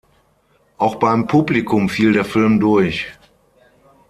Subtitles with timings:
[0.79, 3.05] Auch beim Publikum fiel der Film durch.